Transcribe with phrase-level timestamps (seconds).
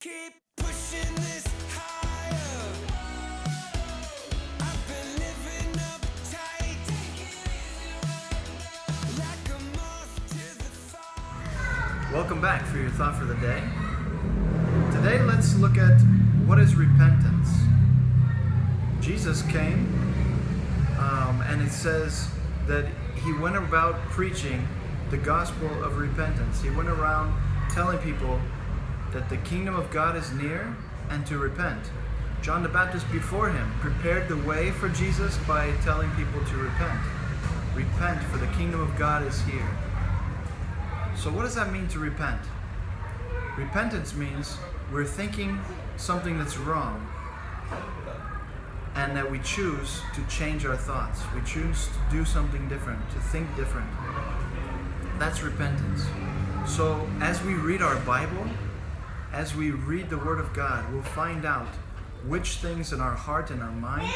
[0.00, 1.44] Keep pushing this.
[12.12, 13.60] Welcome back for your thought for the day.
[14.92, 16.00] Today, let's look at
[16.46, 17.48] what is repentance.
[19.00, 19.84] Jesus came,
[21.00, 22.28] um, and it says
[22.68, 22.86] that
[23.24, 24.64] he went about preaching
[25.10, 26.62] the gospel of repentance.
[26.62, 27.34] He went around
[27.70, 28.40] telling people
[29.12, 30.76] that the kingdom of God is near
[31.10, 31.90] and to repent.
[32.42, 37.00] John the Baptist before him prepared the way for Jesus by telling people to repent.
[37.74, 39.68] Repent, for the kingdom of God is here.
[41.16, 42.40] So, what does that mean to repent?
[43.56, 44.56] Repentance means
[44.92, 45.60] we're thinking
[45.96, 47.06] something that's wrong
[48.94, 51.22] and that we choose to change our thoughts.
[51.34, 53.88] We choose to do something different, to think different.
[55.18, 56.04] That's repentance.
[56.66, 58.46] So, as we read our Bible,
[59.32, 61.68] as we read the Word of God, we'll find out
[62.26, 64.10] which things in our heart and our mind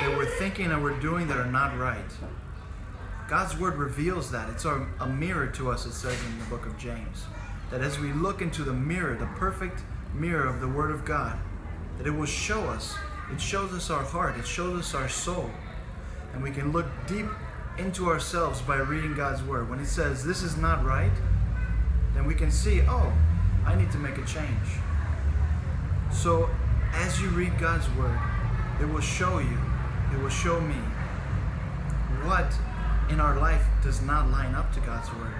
[0.00, 2.10] that we're thinking and we're doing that are not right.
[3.28, 4.48] God's Word reveals that.
[4.50, 7.24] It's a, mirror to us, it says in the book of James.
[7.70, 9.80] That as we look into the mirror, the perfect
[10.14, 11.36] mirror of the Word of God,
[11.98, 12.94] that it will show us.
[13.32, 15.50] It shows us our heart, it shows us our soul.
[16.32, 17.26] And we can look deep
[17.78, 19.68] into ourselves by reading God's Word.
[19.68, 21.12] When He says, This is not right,
[22.14, 23.12] then we can see, oh,
[23.66, 24.68] I need to make a change.
[26.12, 26.48] So
[26.92, 28.18] as you read God's Word,
[28.80, 29.58] it will show you,
[30.14, 30.76] it will show me
[32.24, 32.54] what
[33.10, 35.34] in our life does not line up to God's Word.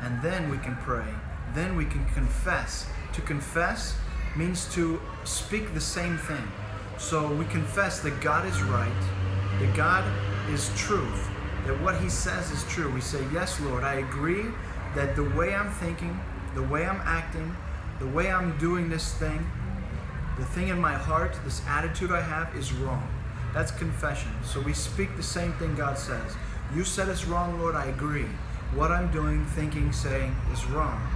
[0.00, 1.06] And then we can pray.
[1.54, 2.86] Then we can confess.
[3.12, 3.96] To confess
[4.36, 6.48] means to speak the same thing.
[6.98, 8.92] So we confess that God is right,
[9.60, 10.04] that God
[10.50, 11.28] is truth,
[11.66, 12.92] that what He says is true.
[12.92, 14.46] We say, Yes, Lord, I agree
[14.94, 16.18] that the way I'm thinking,
[16.54, 17.54] the way I'm acting,
[17.98, 19.46] the way I'm doing this thing,
[20.38, 23.06] the thing in my heart, this attitude I have is wrong.
[23.54, 24.32] That's confession.
[24.44, 26.34] So we speak the same thing God says.
[26.74, 28.26] You said it's wrong, Lord, I agree.
[28.74, 31.06] What I'm doing, thinking, saying is wrong.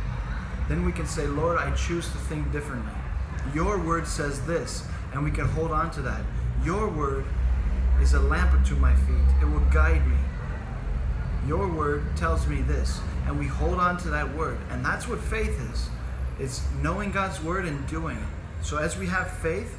[0.69, 2.93] Then we can say, Lord, I choose to think differently.
[3.55, 6.23] Your word says this, and we can hold on to that.
[6.63, 7.25] Your word
[8.03, 10.17] is a lamp unto my feet, it will guide me.
[11.47, 14.59] Your word tells me this, and we hold on to that word.
[14.71, 15.89] And that's what faith is.
[16.39, 18.65] It's knowing God's word and doing it.
[18.65, 19.79] So as we have faith,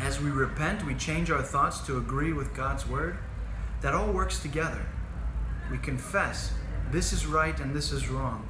[0.00, 3.18] as we repent, we change our thoughts to agree with God's word.
[3.82, 4.84] That all works together.
[5.70, 6.52] We confess
[6.90, 8.46] this is right and this is wrong.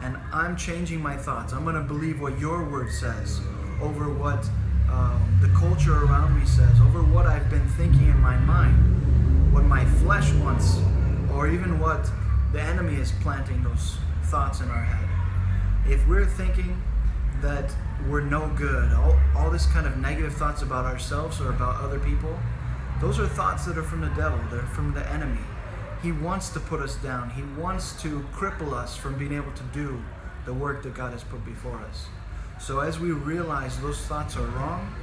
[0.00, 1.52] And I'm changing my thoughts.
[1.52, 3.40] I'm going to believe what your word says
[3.80, 4.44] over what
[4.90, 9.64] um, the culture around me says, over what I've been thinking in my mind, what
[9.64, 10.78] my flesh wants,
[11.34, 12.08] or even what
[12.52, 15.08] the enemy is planting those thoughts in our head.
[15.90, 16.80] If we're thinking
[17.40, 17.74] that
[18.08, 21.98] we're no good, all, all this kind of negative thoughts about ourselves or about other
[21.98, 22.38] people,
[23.00, 25.40] those are thoughts that are from the devil, they're from the enemy.
[26.02, 29.62] He wants to put us down, he wants to cripple us from being able to
[29.72, 30.02] do
[30.44, 32.06] the work that God has put before us.
[32.60, 34.94] So as we realize those thoughts are wrong,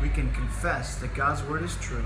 [0.00, 2.04] we can confess that God's word is true.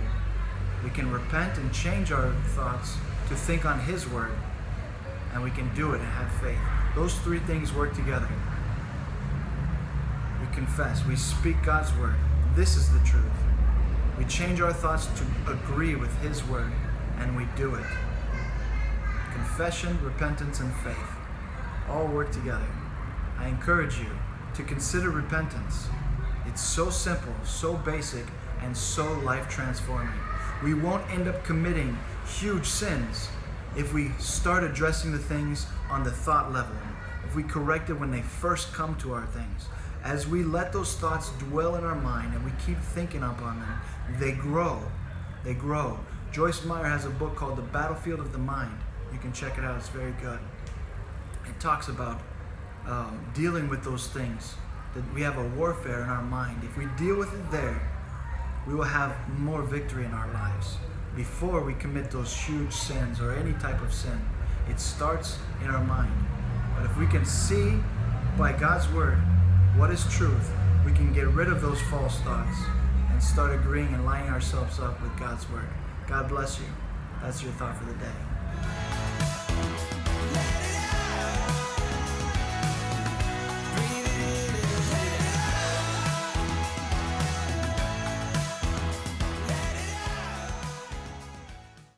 [0.83, 2.97] We can repent and change our thoughts
[3.29, 4.33] to think on His word,
[5.33, 6.59] and we can do it and have faith.
[6.95, 8.29] Those three things work together.
[10.41, 12.17] We confess, we speak God's word.
[12.55, 13.25] This is the truth.
[14.17, 16.73] We change our thoughts to agree with His word,
[17.19, 17.87] and we do it.
[19.33, 20.97] Confession, repentance, and faith
[21.89, 22.67] all work together.
[23.39, 24.11] I encourage you
[24.55, 25.89] to consider repentance.
[26.47, 28.27] It's so simple, so basic,
[28.63, 30.19] and so life transforming.
[30.63, 31.97] We won't end up committing
[32.29, 33.29] huge sins
[33.77, 36.77] if we start addressing the things on the thought level,
[37.25, 39.67] if we correct it when they first come to our things.
[40.05, 43.81] As we let those thoughts dwell in our mind and we keep thinking upon them,
[44.19, 44.83] they grow.
[45.45, 45.99] They grow.
[46.33, 48.79] Joyce Meyer has a book called The Battlefield of the Mind.
[49.13, 50.39] You can check it out, it's very good.
[51.47, 52.21] It talks about
[52.87, 54.55] um, dealing with those things,
[54.95, 56.63] that we have a warfare in our mind.
[56.63, 57.81] If we deal with it there,
[58.67, 60.77] we will have more victory in our lives
[61.19, 64.17] before we commit those huge sins or any type of sin.
[64.71, 66.13] It starts in our mind.
[66.77, 67.81] But if we can see
[68.39, 69.19] by God's word
[69.77, 70.53] what is truth,
[70.87, 72.57] we can get rid of those false thoughts
[73.11, 75.69] and start agreeing and lining ourselves up with God's word.
[76.07, 76.67] God bless you.
[77.21, 78.28] That's your thought for the day.